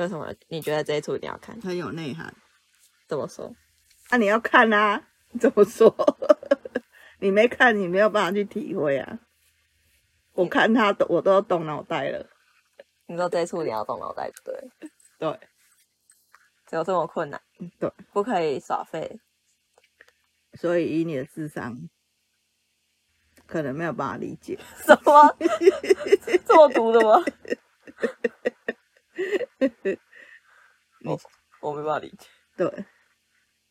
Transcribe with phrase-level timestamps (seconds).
[0.00, 0.34] 为什么？
[0.48, 1.60] 你觉得这一出一定要看？
[1.60, 2.34] 很有内涵。
[3.06, 3.54] 怎么说？
[4.08, 5.08] 啊，你要看啊？
[5.38, 5.94] 怎么说？
[7.20, 9.18] 你没看，你没有办法去体会啊。
[10.32, 12.30] 我看他都，我都要动脑袋了。
[13.06, 14.68] 你说这一出你要动脑袋，对了
[15.18, 15.40] 对，
[16.66, 17.40] 只有这么困难，
[17.78, 19.20] 对，不可以耍废。
[20.54, 21.88] 所以以你的智商，
[23.46, 24.58] 可能没有办法理解。
[24.86, 25.36] 什么？
[26.46, 27.22] 这么毒的吗？
[31.04, 31.20] 我
[31.60, 32.26] 我没办法理解。
[32.56, 32.84] 对，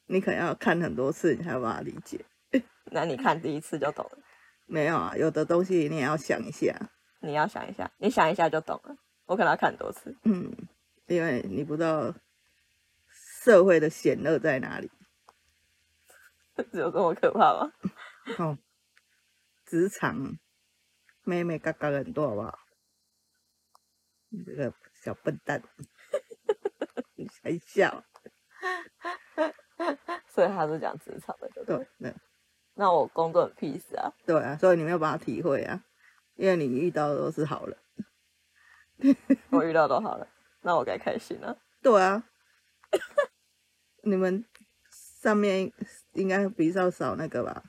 [0.08, 2.26] 你可能要看很多次，你才有办法理解。
[2.92, 4.18] 那你看第一次就懂了。
[4.66, 6.76] 没有啊，有的东西你也要想一下。
[7.22, 8.96] 你要想一下，你想一下就懂了。
[9.26, 10.16] 我可能要看很多次。
[10.24, 10.52] 嗯，
[11.08, 12.14] 因为你不知道
[13.44, 14.90] 社会的险恶在哪里。
[16.72, 17.72] 只有这么可怕吗？
[18.38, 18.58] 哦，
[19.66, 20.38] 职场
[21.24, 22.60] 妹妹嘎嘎很多，好不好？
[24.30, 25.62] 你这个小笨蛋，
[27.16, 28.04] 你才笑？
[30.28, 32.14] 所以他是讲职场的，对
[32.76, 34.14] 那我工作很屁事啊！
[34.26, 35.84] 对啊，所以你没有办法体会啊，
[36.36, 37.78] 因为你遇到的都是好人。
[39.52, 40.28] 我遇到都好了，
[40.62, 41.58] 那我该开心了。
[41.82, 42.24] 对啊，
[44.04, 44.46] 你们
[44.92, 45.72] 上面
[46.14, 47.64] 应该比较少那个吧，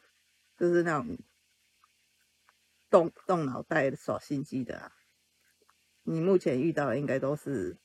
[0.57, 1.19] 就是那种
[2.89, 4.93] 动动脑袋耍心机的啊。
[6.05, 7.77] 你目前遇到的应该都是，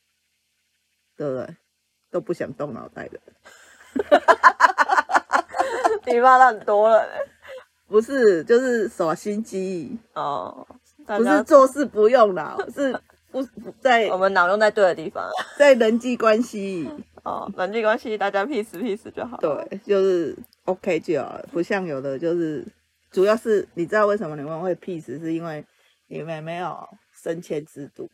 [1.15, 1.55] 对不对？
[2.11, 3.19] 都不想动脑袋的，
[6.05, 7.31] 你骂到很多了嘞。
[7.87, 10.65] 不是就是耍心机，哦，
[11.05, 12.91] 不是做事不用脑，是
[13.29, 15.29] 不不在我们脑用在对的地方。
[15.55, 16.89] 在人际关系，
[17.23, 22.65] 哦，人际关系大家 peace peace 就好。，对，就是 OK 就好了，不像有的就是，
[23.11, 25.63] 主要是你知道为什么你们会 peace，是因为
[26.07, 26.89] 你们没有
[27.25, 28.07] 升迁制度，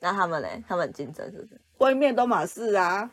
[0.00, 0.64] 那他们嘞？
[0.66, 1.60] 他们很竞争是不是？
[1.78, 3.12] 外面都马是啊，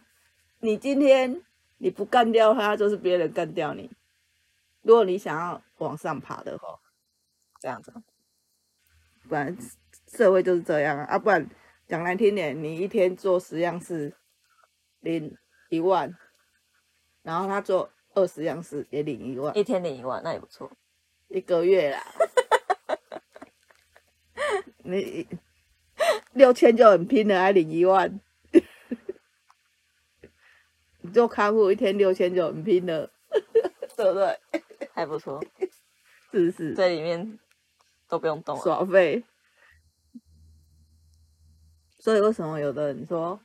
[0.60, 1.40] 你今天
[1.78, 3.92] 你不干掉他，就是别人干掉你。
[4.82, 6.80] 如果你想要往上爬的话，
[7.60, 7.94] 这样子？
[9.30, 9.56] 不然
[10.08, 11.48] 社会就是这样啊，啊不然
[11.88, 14.16] 讲难听点，你一天做十样事，
[15.02, 15.38] 领
[15.70, 16.18] 一万，
[17.22, 20.72] 然后他做二十样事也领一万，一天领一万，那也不错。
[21.28, 22.04] 一个月啦，
[24.84, 25.28] 你
[26.34, 28.20] 六千就很拼了，还领一万，
[31.02, 33.12] 你做看护一天六千就很拼了，
[33.96, 34.40] 对不对？
[34.94, 35.44] 还不错，
[36.32, 36.74] 是不是？
[36.74, 37.40] 在里面
[38.08, 38.64] 都不用动了。
[38.64, 39.24] 耍废。
[42.00, 43.40] 所以为什么有的人说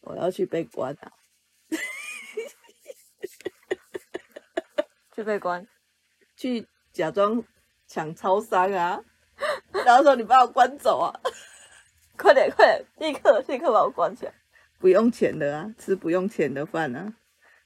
[0.00, 1.12] 我要去被关啊？
[5.14, 5.66] 去被关，
[6.36, 7.42] 去假装
[7.86, 9.02] 抢超商啊，
[9.84, 11.20] 然后说你把我关走啊，
[12.16, 14.34] 快点快点，立刻立刻把我关起来。
[14.78, 17.14] 不用钱的啊，吃不用钱的饭啊，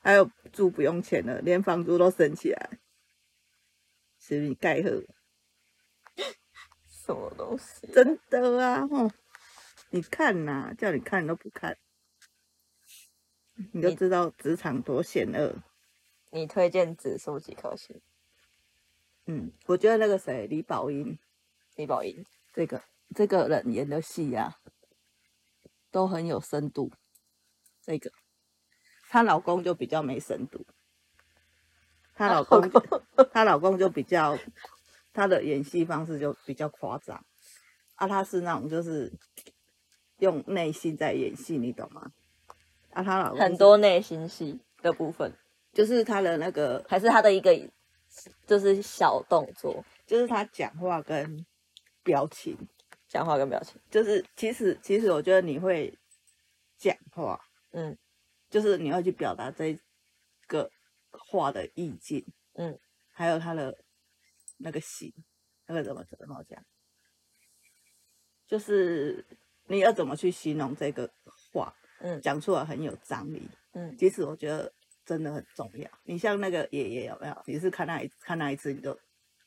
[0.01, 2.71] 还有住不用钱的，连房租都升起来，
[4.19, 5.03] 是不是盖喝？
[6.89, 7.87] 什么东西？
[7.93, 9.11] 真的啊，吼！
[9.91, 11.79] 你看呐、叫你看你都不看，
[13.73, 15.55] 你就知道职场多险恶。
[16.31, 18.01] 你推荐指数几颗星？
[19.27, 21.19] 嗯，我觉得那个谁，李宝英
[21.77, 22.83] 李宝英这个
[23.15, 24.57] 这个人演的戏啊，
[25.91, 26.91] 都很有深度。
[27.81, 28.11] 这个
[29.09, 30.67] 她老公就比较没深度，
[32.15, 32.69] 她老公
[33.33, 34.37] 她老公就比较
[35.13, 37.25] 她的演戏方式就比较夸张
[37.95, 39.13] 啊，她是那种就是
[40.19, 42.11] 用内心在演戏，你懂吗？
[42.91, 45.33] 啊，她老公很多内心戏的部分，
[45.73, 47.55] 就是她的那个还是她的一个
[48.47, 51.47] 就是小动作，就是她讲话跟
[52.07, 52.57] 表情。
[53.09, 53.81] 讲话跟表情。
[53.91, 55.97] 就是其实其实我觉得你会
[56.77, 57.41] 讲话，
[57.73, 57.97] 嗯
[58.51, 59.79] 就是你会去表达这
[60.47, 60.71] 个
[61.11, 62.25] 话的意境，
[62.55, 62.79] 嗯，
[63.13, 63.77] 还有他的
[64.59, 65.13] 那个形，
[65.67, 66.61] 那个怎么怎么讲，
[68.47, 69.25] 就是
[69.67, 71.09] 你要怎么去形容这个
[71.53, 73.49] 话，嗯讲出来很有张力。
[73.73, 74.73] 嗯，其实我觉得
[75.05, 75.89] 真的很重要。
[76.05, 77.43] 你像那个爷爷有没有？
[77.47, 78.99] 你是看那一看那一次你就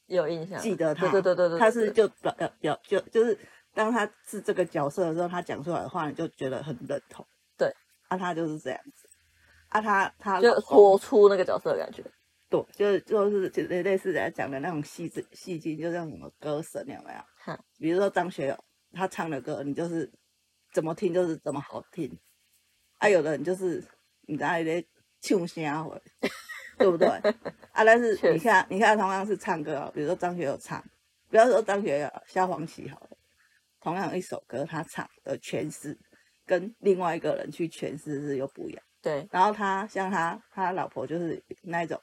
[0.10, 0.60] 有印象。
[0.60, 3.38] 记得 他，对对对对对，他是就表表表就就是
[3.74, 7.26] 当他是这个角色的时候，他讲出来的话，你就觉得很认同。
[7.58, 7.74] 对，
[8.08, 9.08] 啊，他就是这样子，
[9.70, 12.04] 啊，他他就老公活出那个角色的感觉。
[12.50, 17.20] 对，就是就是就类类似来讲的那种戏子戏剧，就像什么歌神有没有？
[17.38, 20.12] 哈，比如说张学友，他唱的歌，你就是
[20.74, 22.12] 怎么听就是怎么好听。
[22.98, 23.84] 啊，有的人就是
[24.22, 24.88] 你在那里
[25.22, 26.02] 唱声回，
[26.80, 27.08] 对不对？
[27.74, 30.84] 啊，但是你看，你看，同样是唱歌哦，比如说张学友唱，
[31.30, 33.10] 不要说张学友，萧煌奇好了，
[33.82, 36.00] 同样一首歌，他唱的诠释，
[36.46, 38.84] 跟另外一个人去诠释是又不一样。
[39.02, 42.02] 对，然后他像他他老婆就是那一种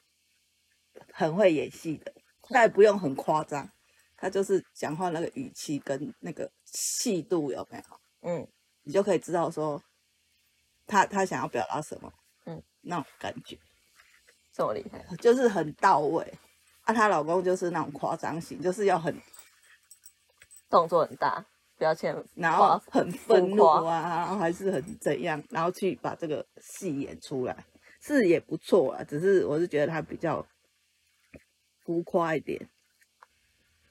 [1.11, 2.13] 很会演戏的，
[2.43, 3.67] 他也不用很夸张，
[4.15, 7.83] 他就是讲话那个语气跟那个气度有没有，
[8.21, 8.47] 嗯，
[8.83, 9.81] 你就可以知道说
[10.85, 12.11] 他他想要表达什么，
[12.45, 13.57] 嗯，那种感觉
[14.57, 16.33] 这么厉害，就是很到位。
[16.83, 19.15] 啊，她老公就是那种夸张型，就是要很
[20.67, 21.45] 动作很大，
[21.77, 27.65] 表现然后很愤怒啊，然后还是很怎样，然后去把这个戏演出来，
[28.01, 29.03] 是也不错啊。
[29.03, 30.43] 只是我是觉得他比较
[31.81, 32.67] 浮夸一点，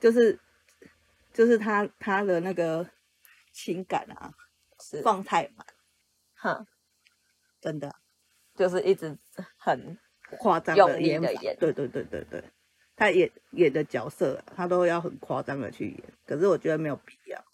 [0.01, 0.41] 就是
[1.33, 2.91] 就是他他的那个
[3.53, 4.35] 情感啊
[4.81, 5.65] 是，放太满，
[6.35, 6.67] 哈，
[7.61, 7.95] 真的。
[8.57, 9.17] 就是一直
[9.59, 9.99] 很
[10.39, 11.21] 夸张用的演
[11.59, 12.45] 对对对对对，
[12.97, 17.45] 他演演的角色、啊、他都要很夸张的去演，可是我觉得没有必要。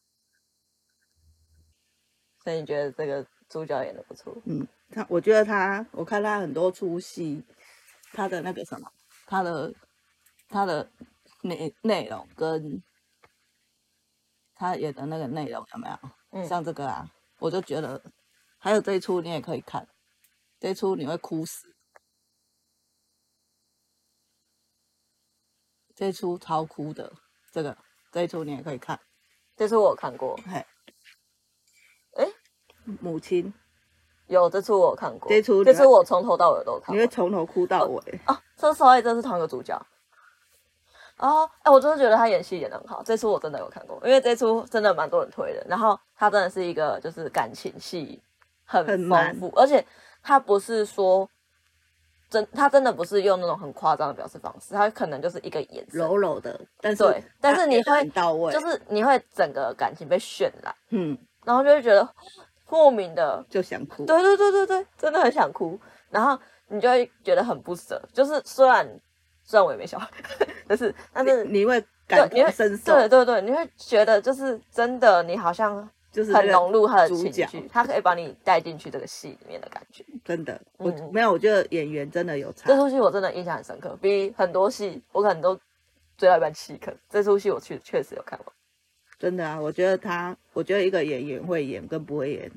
[2.42, 4.36] 所以你觉得这个主角演的不错？
[4.46, 7.44] 嗯，他我觉得他，我看他很多出戏，
[8.12, 8.90] 他的那个什么，
[9.26, 9.72] 他的
[10.48, 10.90] 他的
[11.42, 12.82] 内内容跟
[14.54, 15.98] 他演的那个内容有没有？
[16.32, 17.08] 嗯像这个啊，
[17.38, 18.02] 我就觉得，
[18.58, 19.86] 还有这一出你也可以看，
[20.58, 21.71] 这一出你会哭死，
[26.02, 27.12] 这出超哭的，
[27.52, 27.76] 这个
[28.10, 28.98] 这一出你也可以看，
[29.56, 30.66] 这出我有看过，嘿，
[32.16, 32.28] 诶
[33.00, 33.54] 母亲，
[34.26, 37.06] 有这出我有看过，这出这出我从头到尾都看过你会。
[37.06, 39.80] 从头哭到尾，哦，这时候这是同一个主角。
[41.18, 45.64] 哦，哎，我真的觉得他演戏演的很好，这出我真的有看过，因为这出真的蛮多人推的。
[45.68, 48.20] 然后他真的是一个就是感情戏
[48.64, 49.86] 很丰富，而且
[50.20, 51.30] 他不是说
[52.32, 62.08] 真，他真的不是用那种很夸张的表示方式，他可能就是一个眼神，柔柔的，但是对但是你会很到位，就是你会整个感情被渲染，嗯，然后就会觉得
[62.70, 66.38] 莫名的 就想哭，对对对对对，真的很想哭，然后
[66.68, 68.00] 你就会觉得很不舍。
[68.14, 68.88] 就是虽然
[69.44, 70.08] 虽然我也没小孩，
[70.66, 80.04] 但是但是你会感同身受，对对对，你会觉得就是真的，你好像很就是很融入他的主角情绪，他可以把你带进去这个戏里面的感觉。
[80.22, 85.58] 真的，我嗯没有，我觉得演员真的有差这，出戏我真的印象很深刻，比很多戏我可能都
[86.18, 86.94] 追到一半弃坑。
[87.08, 88.48] 这出戏我确确实有看完。
[89.18, 92.52] 真的啊，我觉得他，我觉得一个演员会演跟不会演，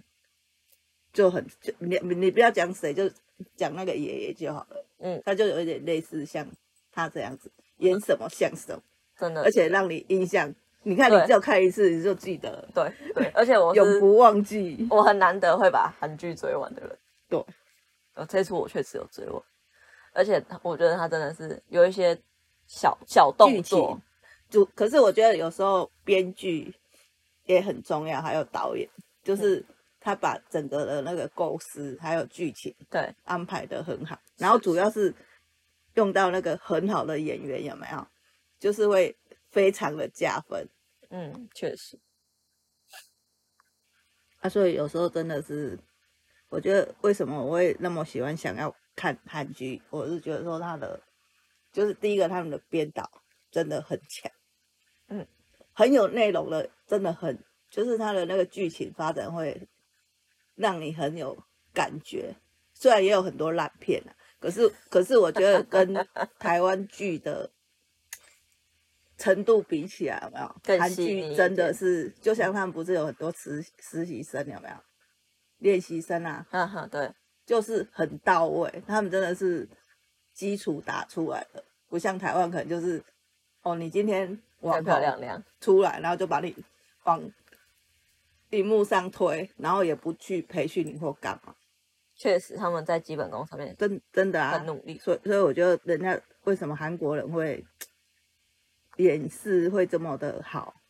[1.14, 3.10] 就很就你你不要讲谁，就
[3.56, 6.46] 讲那个爷爷就好了，嗯，他就有一点类似像
[6.92, 8.82] 他这样子演什么像什么，
[9.18, 10.54] 真的，而且让你印象，
[10.88, 16.96] 你看你只有看一次你就记得，对对，而且我永不忘记，我很难得会把韩剧追完的人。
[17.28, 17.44] 对，
[18.14, 19.42] 呃，这次我确实有追完，
[20.14, 22.16] 而且我觉得他真的是有一些
[22.68, 24.00] 小小动作，
[24.48, 26.72] 就可是我觉得有时候编剧
[27.46, 28.88] 也很重要，还有导演，
[29.24, 29.66] 就是
[30.00, 35.12] 他把整个的那个构思还有剧情对，安排的很好，然后主要是
[35.96, 38.06] 用到那个很好的演员，有没有？
[38.60, 39.16] 就是会
[39.56, 40.68] 非常的加分
[41.10, 41.98] 嗯，确实，
[44.42, 44.50] 啊！
[44.50, 45.80] 所以有时候真的是，
[46.50, 51.02] 我觉得为什么我会那么喜欢想要看韩剧，我是觉得说他的，
[51.72, 53.10] 就是第一个他们的编导
[53.50, 54.30] 真的很强，
[55.08, 55.26] 嗯，
[55.72, 59.70] 很有内容的，真的很，就是他的那个剧情发展会
[60.56, 61.42] 让你很有
[61.74, 62.36] 感觉。
[62.74, 65.94] 虽然也有很多烂片啊，可是可是我觉得跟
[66.38, 67.50] 台湾剧的
[69.18, 70.80] 程度比起来，有没有？
[70.80, 74.76] 韩剧真的是，就像他们不是有很多实实习生，有没有？
[75.60, 77.10] 练习生啊，哈哈，对，
[77.46, 79.68] 就是很到位，他们真的是
[80.34, 83.02] 基础打出来的，不像台湾可能就是，
[83.62, 86.54] 哦，你今天漂漂亮亮，出来，然后就把你
[87.06, 87.32] 往
[88.50, 91.56] 屏幕上推，然后也不去培训你或干嘛，
[92.16, 95.00] 确实他们在基本功上面真真的啊很，努力。
[95.00, 97.66] 所以所以我觉得人家为什么韩国人会
[98.98, 100.82] 演示会这么的好，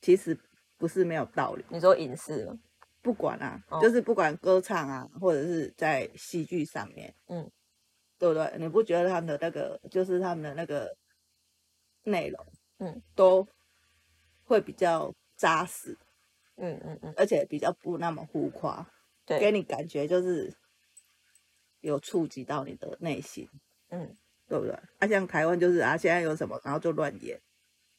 [0.00, 0.38] 其实
[0.76, 1.64] 不是没有道理。
[1.68, 2.58] 你说影视吗？
[3.02, 3.80] 不管啊，哦。
[3.80, 7.50] 就是不管歌唱啊，或者是在戏剧上面，嗯，
[8.18, 8.54] 对不对？
[8.58, 10.96] 你不觉得他们的那个，就是他们的那个
[12.04, 12.46] 内容，
[12.78, 13.46] 嗯，都
[14.44, 15.96] 会比较扎实，
[16.56, 18.86] 嗯嗯嗯，而且比较不那么浮夸，
[19.24, 19.38] 对。
[19.38, 20.54] 给，你感觉就是
[21.80, 23.48] 有触及到你的内心，
[23.88, 24.16] 嗯，
[24.50, 24.74] 对不对？
[24.98, 27.40] 啊，像台湾就是啊，现在有什么，然后就乱演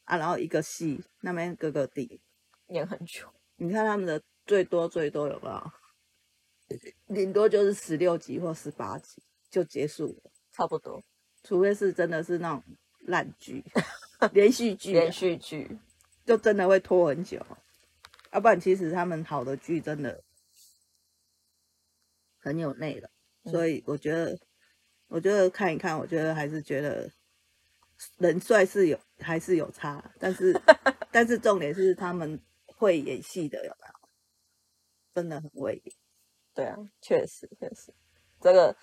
[0.03, 2.20] 啊，然后一个戏那边各个地，
[2.67, 7.15] 演很久，你看他们的最多最多有没有？
[7.15, 11.01] 顶多就是十六集或十八集就结束了，差不多。
[11.43, 12.62] 除非是真的是那种
[13.00, 13.63] 烂剧、
[14.34, 15.79] 连续剧啊、连续剧，
[16.25, 17.41] 就真的会拖很久。
[18.34, 20.22] 要不然其实他们好的剧真的
[22.39, 23.10] 很有内容，
[23.43, 24.38] 嗯所以我觉得，
[25.12, 27.12] 我觉得看一看，我觉得还是觉得
[28.18, 30.53] 人帅是有还是有差，但是
[31.12, 34.10] 但是重点是他们会演戏的，有没有？
[35.13, 35.96] 真的很会演。
[36.53, 37.94] 对啊，确实确实，
[38.39, 38.74] 这个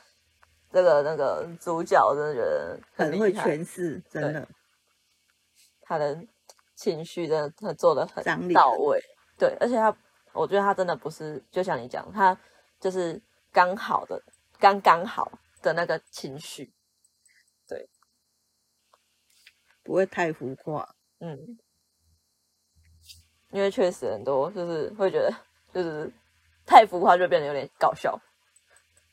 [0.71, 4.47] 这个那个主角真的觉得很会诠释，真的。
[5.81, 6.23] 他的
[6.75, 9.03] 情绪真的他做的很到位，
[9.39, 9.97] 对，而且他
[10.35, 12.39] 我觉得他真的不是就像你讲，他
[12.79, 13.19] 就是
[13.51, 14.23] 刚好的
[14.59, 16.73] 刚刚好的那个情绪，
[17.67, 17.89] 对。
[19.83, 20.95] 不会太浮夸。
[21.21, 21.59] 嗯，
[23.51, 25.35] 因为确实很多就是会觉得
[25.73, 26.13] 就是
[26.67, 28.21] 太浮夸就变得有点搞笑，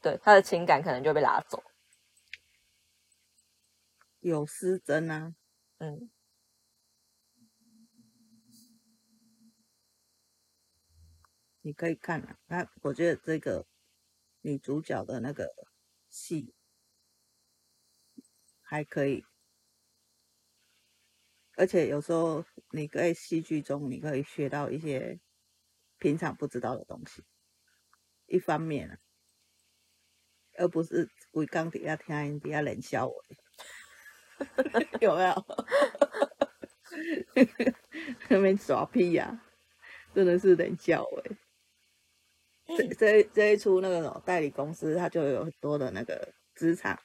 [0.01, 1.63] 对他的情感可能就被拉走，
[4.19, 5.33] 有失真啊，
[5.77, 6.11] 嗯，
[11.61, 12.37] 你可以看啊。
[12.49, 13.65] 他我觉得这个
[14.41, 15.49] 女主角的那个
[16.15, 16.55] 戏
[18.61, 19.25] 还可以，
[21.57, 25.19] 而且有时候你在戏剧中你可以学到一些
[25.99, 27.21] 平常不知道的东西。
[28.27, 28.97] 一方面，
[30.57, 33.23] 而不是规刚底下听人底下冷笑我，
[35.01, 35.45] 有没有？
[38.29, 39.43] 那边耍屁呀、
[40.13, 41.37] 真的是冷笑哎、
[42.67, 46.99] 这这一这一出那个什么代理公司，它就有很多的那个职场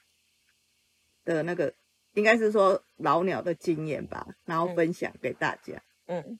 [1.23, 1.73] 的那个，
[2.13, 5.81] 应该是说老鸟的经验吧，然后嗯分享给大家。
[6.07, 6.39] 嗯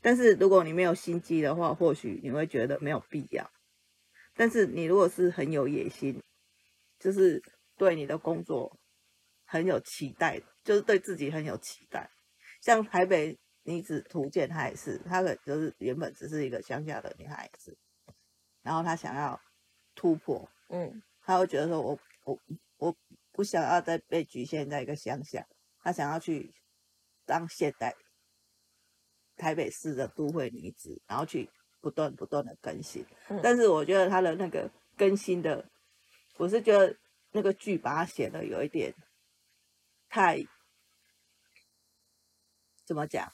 [0.00, 3.50] 但是如果你没有心机的话，或许你会觉得没有必要。
[4.36, 6.22] 但是你如果是很有野心，
[6.98, 7.42] 就是
[7.78, 8.78] 对你的工作
[9.46, 12.10] 很有期待，就是对自己很有期待。
[12.60, 17.74] 像台北女子图鉴，她也是，她的就是原本只是一个乡下的女孩子，
[18.64, 19.40] 然后他想要
[19.94, 22.40] 突破，嗯他会觉得说我我
[22.78, 22.96] 我
[23.30, 25.46] 不想要再被局限在一个乡下，
[25.78, 26.52] 他想要去
[27.24, 27.94] 当现代
[29.36, 31.48] 台北市的都会女子，然后去
[31.80, 33.06] 不断不断的更新。
[33.28, 35.70] 嗯但是我觉得他的那个更新的，
[36.38, 36.96] 我是觉得
[37.32, 38.94] 那个剧把它写的有一点
[40.08, 40.42] 太
[42.84, 43.32] 怎么讲，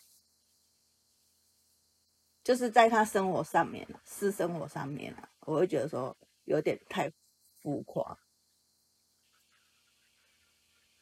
[2.51, 6.17] 就是在他生活上面啊私生活上面啊，我会觉得说
[6.47, 7.09] 有点太
[7.63, 8.19] 浮夸。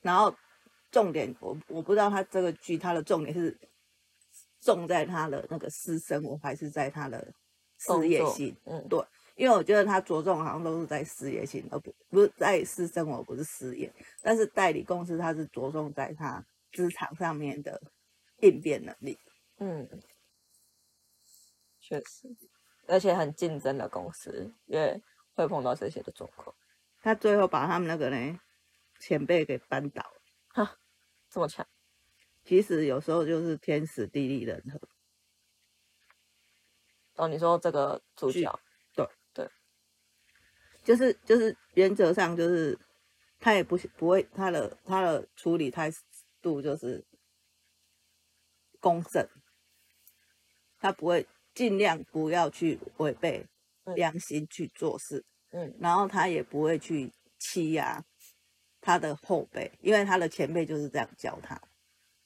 [0.03, 0.37] 然后
[0.91, 3.57] 重点，我我不知道他这个剧他的重点是
[4.61, 7.33] 重在他的那个私生活，还是在他的
[7.79, 8.57] 事业工作性。
[8.67, 9.03] 嗯对，
[9.35, 13.91] 因为我觉得他着重好像都是在事业心，而不不是在私生活，不是事业。
[14.21, 17.81] 但是代理公司他是着重在他职场上面的
[18.43, 19.19] 应变能力。
[19.57, 19.89] 嗯，
[21.89, 22.29] 确实，
[22.87, 25.03] 而且很竞争的公司，因为
[25.33, 26.55] 会碰到这些的状况，
[27.01, 28.39] 他最后把他们那个呢
[29.01, 30.79] 前辈给扳倒了。
[31.31, 31.67] 这么强，
[32.45, 34.79] 其实有时候就是天时地利人和。
[37.15, 38.61] 哦，你说这个主角，
[38.95, 39.51] 对对，
[40.85, 42.79] 就是就是原则上就是
[43.41, 45.91] 他也不是不会他的他的处理态
[46.43, 47.03] 度就是
[48.79, 49.27] 公正，
[50.79, 51.27] 他不会
[51.59, 53.45] 尽量不要去违背
[53.83, 53.97] 嗯。
[53.97, 55.75] 良心去做事，嗯。
[55.81, 58.01] 然后他也不会去欺压
[58.81, 61.61] 他的后辈，因为他的前辈就是这样教他，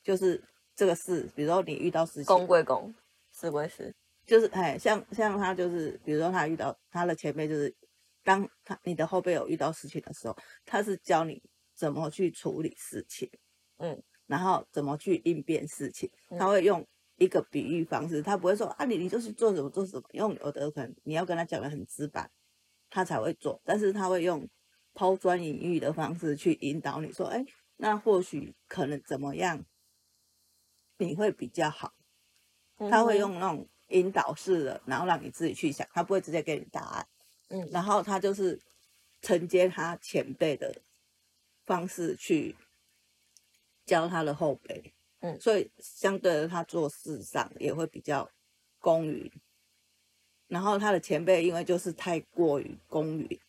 [0.03, 0.39] 就是
[0.75, 2.95] 这个事，比如说你遇到事情，公归公，
[3.31, 3.91] 私归私，
[4.27, 7.75] 就是哎，像像他就是，比如说他遇到他的前辈，就是
[8.23, 10.37] 当他你的后辈有遇到事情的时候，
[10.67, 11.43] 他是教你
[11.75, 13.31] 怎么去处理事情，
[13.79, 16.39] 嗯，然后怎么去应变事情，嗯。
[16.39, 16.87] 他会用
[17.23, 22.31] 一个比喻方式，他不会说啊你你就是做什么做什么，用有的可能你要跟他讲的很直白，
[22.91, 24.49] 他才会做，但是他会用
[24.95, 27.45] 抛砖引玉的方式去引导你说，哎，
[27.77, 29.65] 那或许可能怎么样，
[30.99, 31.95] 你会比较好。
[32.91, 37.07] 他会用那种引导式的，然后让你自己去想，他不会直接给你答案。
[37.49, 38.61] 嗯然后他就是
[39.21, 40.75] 承接他前辈的
[41.65, 42.57] 方式去
[43.85, 48.29] 教他的后辈，嗯所以相对的他做事上也会比较
[48.79, 49.33] 公允。
[50.49, 53.41] 然后他的前辈因为就是太过于公允，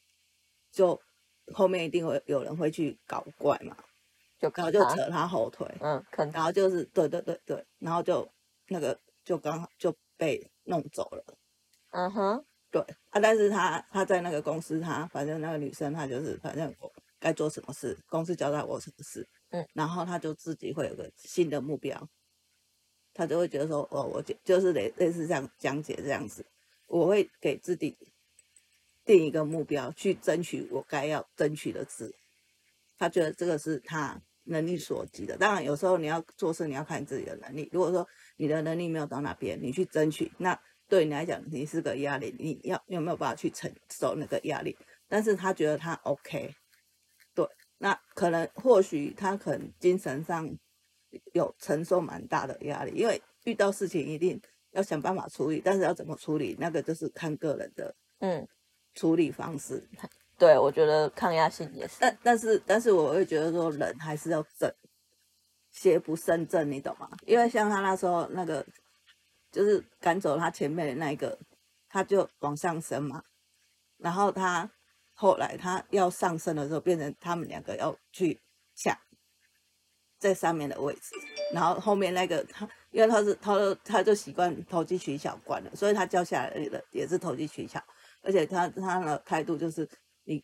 [0.71, 0.97] 就
[1.53, 3.75] 后面一定会有人会去搞怪嘛，
[4.39, 8.25] 就然后，就扯他后腿，嗯，看他，然后就是对对对对，然后就
[8.67, 11.25] 那个就刚好就被弄走了。
[11.91, 16.89] 嗯哼，对啊，但是他他在那个公司，他反正那个女生她就是反正我
[17.19, 19.27] 该做什么事，公司交代我什么事，
[19.73, 22.09] 然后他就自己会有个新的目标，
[23.13, 26.45] 他就会觉得说，哦，我就就是类类似这样讲解这样子，
[26.87, 27.97] 我会给自己
[29.05, 32.13] 定一个目标，去争取我该要争取的值。
[32.97, 35.35] 他觉得这个是他能力所及的。
[35.37, 37.69] 当然，有时候你要做事，你要看自己的能力。
[37.71, 38.07] 如果说
[38.37, 40.57] 你的能力没有到那边，你去争取，那
[40.87, 42.33] 对你来讲，你是个压力。
[42.37, 44.77] 你要有没有办法去承受那个压力？
[45.07, 46.53] 但是他觉得他 OK，
[48.23, 50.49] 可能或许他可能精神上
[51.33, 58.47] 有承受蛮大的压力，因为遇到事情一定要想办法处理，但是要怎么处理，那个就是看个人的嗯，
[58.95, 59.85] 处理方式。
[60.37, 61.97] 对，我觉得抗压性也是。
[61.99, 64.73] 但但是但是我会觉得说人还是要正，
[65.69, 67.09] 邪不胜正，你懂吗？
[67.25, 68.65] 因为像他那时候那个，
[69.51, 71.37] 就是赶走他前面的那一个，
[71.89, 73.21] 他就往上升嘛，
[73.97, 74.71] 然后他
[75.13, 78.41] 后来他要上升的时候，变成他们两个要去
[78.75, 78.97] 抢
[80.19, 81.15] 在上面的位置，
[81.53, 83.53] 然后后面那个他，因为他是他
[83.83, 87.81] 他就习惯投机取巧惯了，所以他叫下来的也是投机取巧，
[88.21, 89.87] 而且他他的态度就是
[90.23, 90.43] 你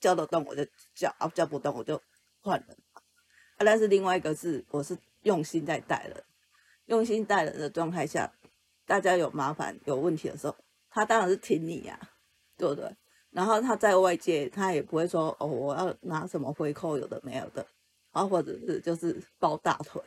[0.00, 2.00] 叫得动我就叫，啊叫不动我就
[2.40, 2.76] 换人。
[2.92, 3.02] 啊，
[3.58, 6.24] 但是另外一个是我是用心在带人，
[6.86, 8.32] 用心带人的状态下，
[8.84, 10.56] 大家有麻烦有问题的时候，
[10.90, 11.98] 他当然是挺你呀、
[12.56, 12.96] 对不对？
[13.30, 17.66] 然后他在外界，他也不会说哦，我要拿什么回扣，有的没有的，
[18.12, 20.02] 然后或者是就是抱大腿，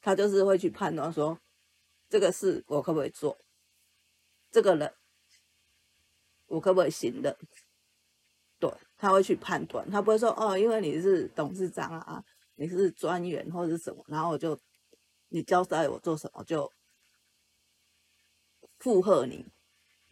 [0.00, 1.38] 他就是会去判断说
[2.08, 3.38] 这个事我可不可以做，
[4.50, 4.92] 这个人
[6.46, 7.34] 我可不可以信任，
[8.58, 12.24] 对，他会去判断，他不会说哦，因为你是董事长啊，
[12.56, 14.58] 你是专员或者是什么，然后我就
[15.28, 16.70] 你交代我做什么就
[18.78, 19.46] 附和你。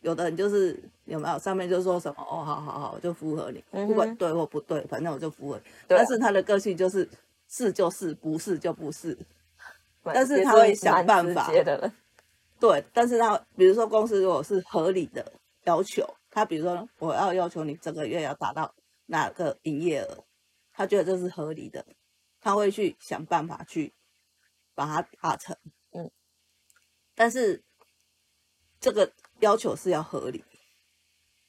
[0.06, 7.08] 有的人就是有没有上面就说什么哦，好好好，我就符合你，不管对或不对，反正我就符合但是他的个性就是
[7.48, 9.18] 是就是，不是就不是。
[10.04, 11.50] 但是他会想办法。
[12.60, 15.32] 对，但是他比如说公司如果是合理的
[15.64, 18.72] 要求，他比如说我要要求你这个月要达到
[19.06, 20.24] 哪个营业额，
[20.72, 21.84] 他觉得这是合理的，
[22.40, 23.92] 他会去想办法去
[24.76, 25.56] 把它达成。
[25.90, 26.08] 嗯，
[27.16, 27.64] 但是
[28.80, 30.44] 这个要求是要合理，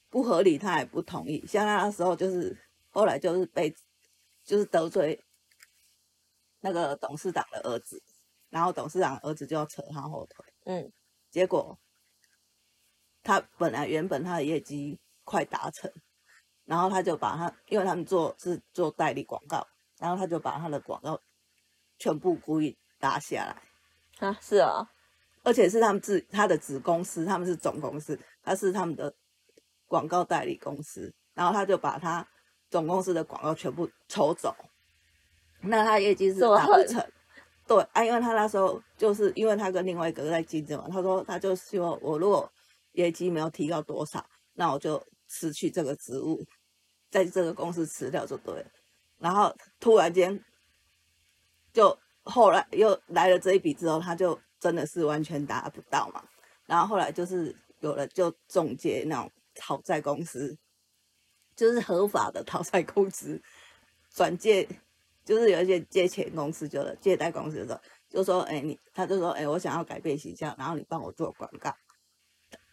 [0.08, 1.46] 不合理他也不同意。
[1.46, 2.56] 像他那时候就是
[2.90, 3.74] 后来就是被
[4.44, 5.24] 就是得罪
[6.60, 8.02] 那个董事长的儿子，
[8.50, 10.44] 然后董事长的儿子就要扯他后腿。
[10.64, 10.92] 嗯，
[11.30, 11.78] 结果
[13.22, 15.92] 他本来原本他的业绩快达成，
[16.64, 19.66] 然后他就把他，因为他们做是做代理广告，
[19.98, 21.20] 然后他就把他的广告
[21.98, 24.90] 全部故意打下来，啊，是啊，
[25.48, 29.10] 而且是他们自他的子公司，他们是总公司，他是他们的
[29.86, 32.26] 广告代理公司，然后他就把他
[32.68, 34.54] 总公司的广告全部抽走，
[35.62, 37.02] 那他业绩是达不成。
[37.66, 42.52] 对啊，因为他那时候就是因为他跟另外一个在竞争嘛，他说他就希望我如果
[42.92, 46.44] 业绩没有提高多少，那我就辞去这个职务，
[47.10, 48.66] 在这个公司辞掉就对了。
[49.18, 50.44] 然后突然间，
[51.72, 56.22] 就后来又来了这一笔之后，他就真的是完全达不到嘛。
[56.66, 60.56] 然后后来就是有了就中介那种讨债公司，
[61.56, 63.40] 就是合法的讨债公司
[64.14, 64.68] 转借，
[65.24, 71.74] 就是有一些借钱公司，就是借贷公司的时候，就说，哎，你，他就说，哎，我想要改变形象，然后你帮我做广告，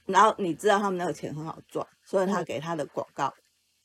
[0.06, 2.46] 然后你知道他们那个钱很好赚，所以他嗯。
[2.46, 3.34] 给他的广告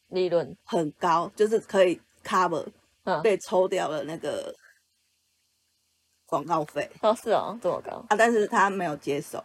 [0.09, 2.67] 利润，很高，就是可以 cover
[3.05, 4.55] 嗯，被抽掉了那个
[6.31, 6.91] 广告费。
[7.03, 9.45] 哦，是哦，这么高，啊，但是他没有接手，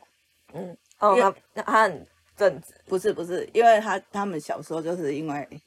[0.54, 1.16] 嗯，哦，
[1.54, 5.62] 那他很正直，不是不是，因为他他们小时候就是因为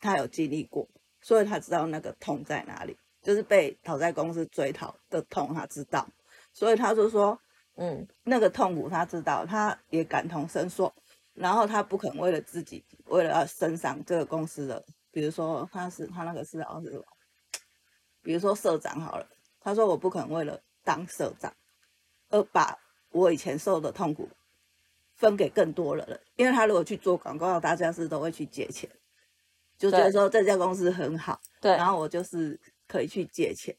[0.00, 0.88] 他有经历过，
[1.20, 6.08] 所以他知道那个痛在哪里，就是被讨债公司追讨的痛，他知道，
[6.52, 7.38] 所以他就说
[7.76, 10.92] 嗯，那个痛苦他知道，他也感同身受，
[11.34, 17.04] 然后他不肯为了自己，为了要升上这个公司的，比如说他是他那个是好像是什么，
[18.22, 19.26] 比如说社长好了，
[19.60, 21.52] 他说我不肯为了当社长，
[22.30, 22.78] 而把
[23.10, 24.28] 我以前受的痛苦
[25.14, 28.88] 分给更多的人，因为他如果去做广告，大家是都会去借钱，
[29.76, 33.74] 就觉得对说这家公司很好，对，然后我就是可以去借钱，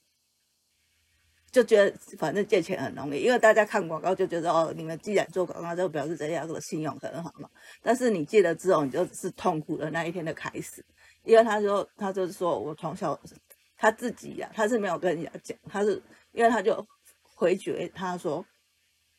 [1.52, 7.50] 就觉得反正借钱很容易，因为大家看广告就觉得哦，你们既然做广告，就表示这家的信用很好嘛。
[7.82, 10.86] 但是你借了之后，你就是痛苦的那一天的开始，
[11.24, 13.20] 因为他说他就是说我从小
[13.82, 16.02] 他自己呀、他是没有跟人家讲，他是
[16.34, 16.86] 因为他就
[17.24, 18.46] 回绝他说，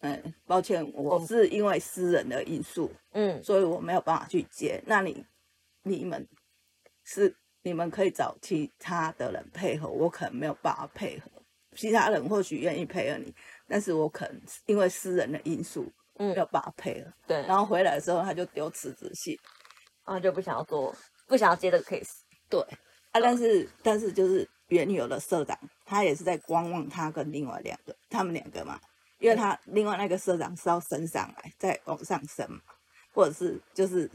[0.01, 4.83] 嗯，抱歉，我嗯是因为私人的因素，嗯，所以我没有办法去接。
[4.87, 5.25] 那你
[5.83, 6.29] 你们
[7.05, 11.31] 是你们可以找其他的人配合，我可能没有办法配合。
[11.75, 13.35] 其他人或许愿意配合你，
[13.66, 17.11] 但是我可能因为私人的因素，嗯没有办法配合。
[17.27, 19.38] 对，然后回来的时候他就丢辞职信，
[20.05, 20.94] 然后就不想要做，
[21.27, 22.20] 不想要接这个 case。
[22.51, 22.62] 对
[23.12, 28.79] 啊，但是但是就是原有的社长，他也是在观望他跟另外两个，他们两个嘛，
[29.18, 32.61] 因为他另外那个社长是要升上来，再往上升嘛，
[33.12, 34.11] 或者是就是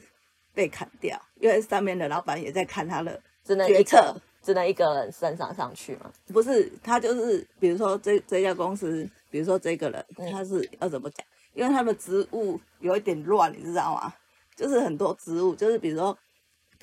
[0.53, 6.09] 被砍掉，因为上面的老板也在看他的，只能决策，只能一个人升上上去嘛。
[6.27, 11.25] 不是他就是比如说这这家公司，比如说这个人嗯他是要怎么讲？
[11.53, 14.13] 因为他的职务有一点乱，你知道吗？
[14.55, 16.17] 就是很多职务，就是比如说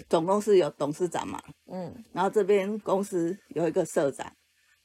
[0.08, 1.42] 总公司有董事长嘛，
[1.74, 4.30] 嗯然后这边公司有一个社长，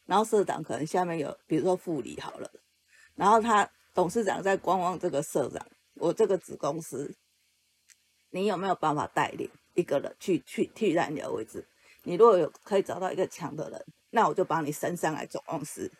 [0.05, 2.49] 然后社长可能下面有，比如说副理好了，
[3.15, 7.13] 然后他董事长在观望这个社长，我这个子公司，
[8.29, 11.67] 你有没有办法带领一个人去去替代你的位置？
[12.03, 15.91] 你如果有可以找到一个强的人，那我就把你升上来总公司。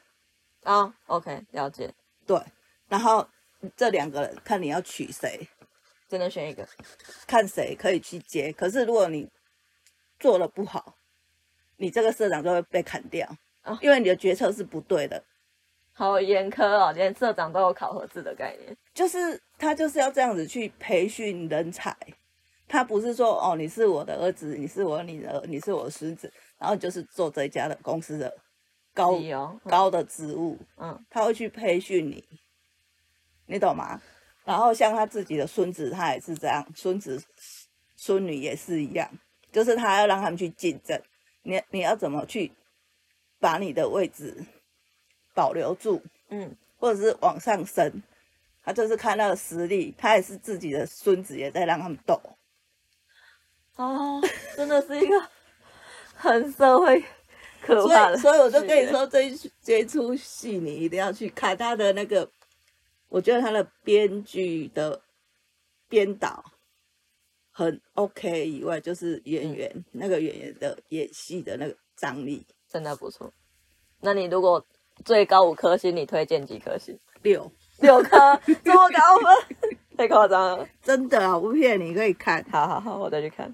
[0.64, 1.94] 啊，OK，了解，
[2.26, 2.42] 对，
[2.88, 3.28] 然后
[3.76, 5.50] 这两个人看你要娶谁，
[6.08, 6.66] 只能选一个。
[7.26, 8.54] 看谁可以去接。
[8.54, 9.30] 可是如果你
[10.20, 10.96] 做的不好，
[11.78, 13.28] 你这个社长就会被砍掉，
[13.64, 15.24] 哦因为你的决策是不对的。
[15.94, 18.78] 好严苛哦，连社长都有考核制的概念。
[18.94, 21.96] 就是他就是要这样子去培训人才，
[22.68, 28.32] 他不是说哦你是我的儿子，你是我女儿，你是我的孙子，然后就是做这家的公司的
[28.94, 29.20] 高
[29.66, 32.24] 高的职务，嗯他会去培训你，
[33.48, 34.00] 你懂吗？
[34.46, 37.22] 然后像他自己的孙子，他也是这样，孙子
[37.96, 39.10] 孙女也是一样，
[39.52, 41.02] 就是他要让他们去竞争，
[41.44, 42.52] 你你要怎么去
[43.40, 44.46] 把你的位置
[45.34, 48.04] 保留住，嗯，或者是往上升，
[48.64, 52.20] 他就是看那个实力，他也是自己的孙子也在让他们斗，
[53.76, 54.22] 哦，
[54.56, 55.30] 真的是一个
[56.16, 57.04] 很社会
[57.62, 58.18] 可所怕的。
[58.18, 62.30] 以所以我就跟你，说这一这一出戏你一定要去看他的那个，
[63.10, 65.02] 我觉得他的编剧的
[65.88, 66.44] 编导
[67.58, 73.34] 很 OK 以外，就是演员、那个演员的演戏的那个张力真的不错。
[74.02, 74.64] 那你如果
[75.04, 76.96] 最高五颗星，你推荐几颗星？
[77.24, 80.70] 六， 六颗，这么高分，太夸张了。
[80.84, 82.46] 真的啊，我不骗你，可以看。
[82.52, 83.52] 好好好，我再去看。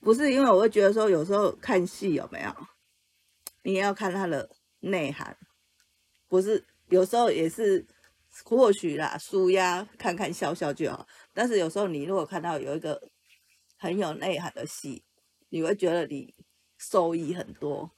[0.00, 2.54] 不是因为我会觉得说，有时候看戏有没有，
[3.62, 4.50] 你也要看它的
[4.80, 5.34] 内涵，
[6.28, 7.86] 不是有时候也是
[8.44, 11.06] 或许啦，舒压看看笑笑就好。
[11.32, 13.00] 但是有时候你如果看到有一个
[13.80, 15.02] 很有内涵的戏，
[15.48, 16.34] 你会觉得你
[16.76, 17.90] 受益很多，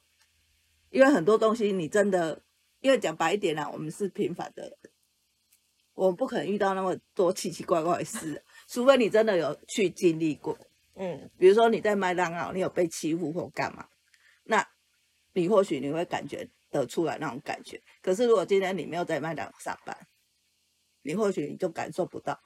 [0.89, 2.41] 因为很多东西你真的，
[2.79, 4.77] 因为讲白一点啦，我们是平凡的人，
[5.93, 10.57] 我们不可能遇到那么多奇奇怪怪的事，除非你真的有去经历过。
[10.95, 13.89] 嗯比如说你在麦当劳，你有被欺负或干嘛，
[14.45, 14.65] 那
[15.33, 17.83] 你或许你会感觉得出来那种感觉。
[18.01, 20.07] 可是如果今天你没有在麦当劳上班，
[21.01, 22.39] 你或许你就感受不到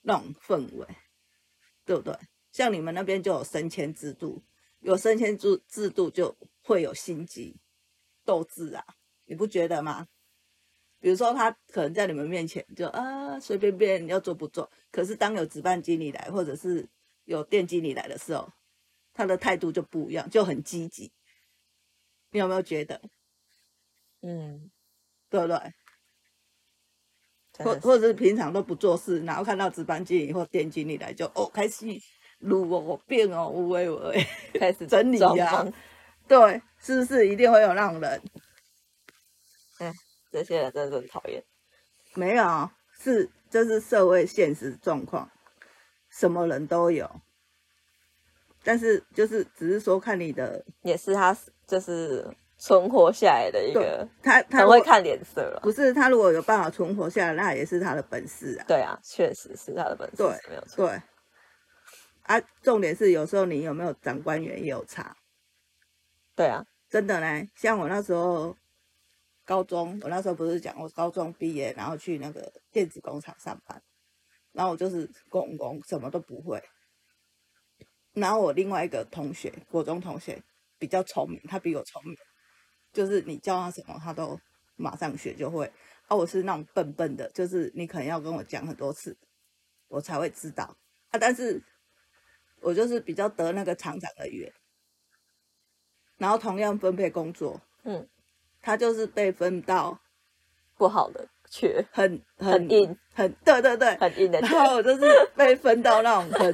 [0.00, 0.86] 那种氛围，
[1.84, 2.12] 对不对？
[2.52, 4.42] 像你们那边就有升迁制度，
[4.80, 7.56] 有升迁制制度就会有心机、
[8.24, 8.84] 斗志啊，
[9.26, 10.08] 你不觉得吗？
[10.98, 16.86] 比如说他可能在你们面前就啊随便便要做不做，可是当有值班经理来或者是
[17.24, 18.52] 有店经理来的时候，
[19.14, 21.10] 他的态度就不一样，就很积极。
[22.32, 23.00] 你有没有觉得，
[24.20, 24.70] 嗯，
[25.30, 25.72] 对不对？
[27.64, 31.86] 或或者是平常都不做事，然后看到值班经理或店经理来就哦开始
[32.40, 35.72] 撸哦变哦无为为，开始整理呀装忙
[36.28, 38.22] 对，是不是一定会有那种人？
[40.30, 41.42] 这些人真的很讨厌。
[42.14, 45.28] 没有，是这是社会现实状况，
[46.08, 47.10] 什么人都有。
[48.62, 52.24] 但是就是只是说看你的，也是他就是
[52.58, 55.60] 存活下来的一个，他他会看脸色了。
[55.62, 58.64] 不是他如果有办法存活下来，那也是他的本事啊。
[58.68, 60.86] 对啊，确实是他的本事，对没有错。
[60.86, 61.02] 对，
[62.22, 65.16] 啊，重点是有时候你有没有长官员也有差，
[66.36, 67.48] 对啊，真的呢。
[67.56, 68.56] 像我那时候
[69.44, 73.82] 高中，我那时候不是讲我高中毕业，然后去那个电子工厂上班，
[74.52, 76.62] 然后我就是公公，什么都不会。
[78.12, 80.40] 然后我另外一个同学，国中同学
[80.78, 82.16] 比较聪明，他比我聪明，
[82.92, 84.38] 就是你教他什么，他都
[84.76, 85.72] 马上学就会。
[86.06, 89.16] 啊，我是那种笨笨的，就是你可能要跟我讲很多次，
[89.86, 90.76] 我才会知道
[91.10, 91.18] 啊。
[91.18, 91.62] 但是
[92.60, 94.52] 我就是比较得那个厂长的缘，
[96.18, 98.08] 然后同样分配工作，嗯，
[98.60, 99.98] 他就是被分到
[100.76, 104.50] 不好的缺，很很硬，很对对对，很硬的然。
[104.50, 106.52] 后我就是被分到那种很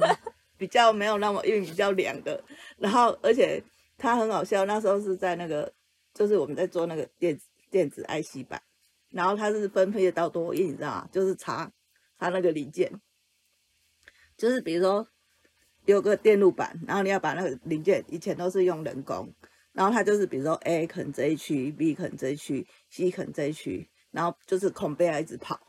[0.57, 2.43] 比较没有那么硬、比较凉的。
[2.77, 3.63] 然后而且
[3.97, 5.71] 他很好笑，那时候是在那个，
[6.13, 8.61] 就是我们在做那个电子电子 IC 板，
[9.09, 11.09] 然后他是分配到多硬，你知道吗？
[11.11, 11.71] 就是查
[12.19, 12.91] 查那个零件，
[14.35, 15.07] 就是比如说
[15.93, 19.27] 有个电路板，然后你要把那个零件，以前都是用人工，
[19.73, 25.59] 然后它就是比如说 A 可能这一区，B 可能这一区，C 可能这一区，然后就是孔贝亚一直跑，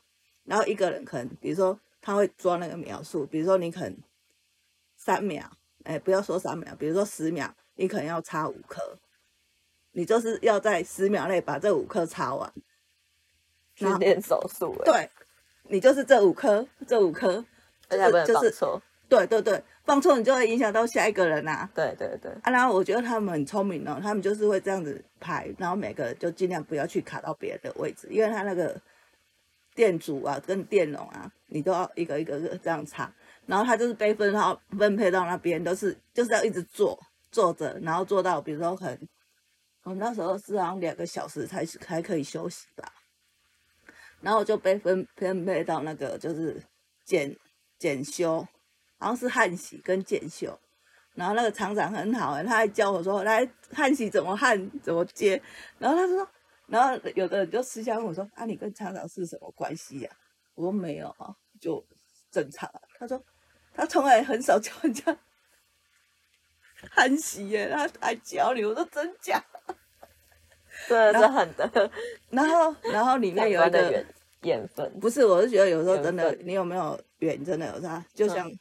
[0.45, 3.97] 然后一个人可能比如说他会抓那个秒数，比如说你可能
[4.97, 5.51] 三秒，
[5.85, 8.99] 哎，不要说三秒，比如说十秒，你可能要插五颗，
[9.93, 12.53] 你就是要在十秒内把这五颗插完。
[13.75, 15.11] 训练手术、欸，，对，
[15.69, 17.45] 你就是这五颗，这五颗，
[17.89, 22.53] 而且不能就是说，对对对，放错你就会影响到下一个人呐、对对对，啊。
[22.53, 28.79] 然后我觉得他们很聪明哦，他们就是会这样子排，然后每个人就尽量不要去卡到别人的位置，因为他那个
[29.75, 33.11] 电阻啊跟电容啊，你都要一个一个个这样插，
[33.47, 36.99] 然后他就是被分到分配到那边，都是就是要一直坐
[37.33, 39.09] 坐着，然后坐到比如说很，
[39.85, 42.93] 我们那时候是好像两个小时才才可以休息吧。
[44.21, 46.61] 然后就被分分配到那个就是
[47.07, 47.35] 检
[47.79, 48.47] 检修，
[48.99, 50.59] 好像是汉喜跟建秀。
[51.15, 55.43] 然后那个厂长很好哎，他还教我说来焊洗怎么焊怎么接。
[55.79, 56.29] 然后他说，
[56.67, 60.11] 然后有的人就私下问我说啊，你跟厂长是什么关系呀、
[60.55, 61.85] 我说没有啊，就
[62.31, 62.81] 正常啊。
[62.99, 63.21] 他说
[63.75, 65.17] 他从来很少教人家
[66.93, 68.65] 焊洗耶，他还教你。
[68.65, 69.43] 我说真假？
[70.87, 71.91] 对，然是很的，
[72.31, 74.07] 然后然后里面有一个缘
[74.43, 78.05] 缘分，不是，我是觉得有时候真的你有没有缘真的有差。
[78.15, 78.57] 就嗯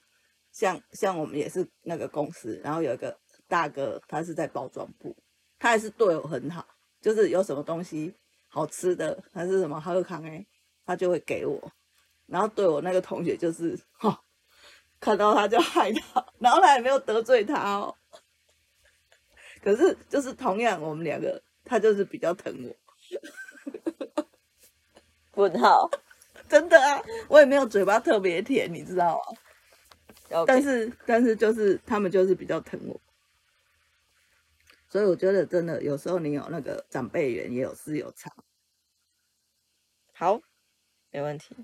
[0.58, 3.15] 像、像像我们也是那个公司，然后有一个
[3.48, 5.15] 大哥，他是在包装部，
[5.60, 6.65] 他也是对我很好，
[7.00, 8.12] 就是有什么东西
[8.48, 10.43] 好吃的还是什么喝康哎，
[10.84, 11.72] 他就会给我。
[12.26, 14.20] 然后对我那个同学就是哈、
[15.00, 17.96] 看到他就害他，然后他也没有得罪他哦。
[19.62, 22.76] 可是就是同样我们两个，他就是比较疼我。
[25.36, 25.88] 问号，
[26.50, 29.38] 真的啊，我也没有嘴巴特别甜，你知道吗？
[30.29, 32.99] 但但是但是就是他们就是比较疼我，
[34.87, 38.31] 所以我觉得真的有时候你有那个长辈缘也有是有差。
[40.13, 40.41] 好，
[41.11, 41.55] 没问题。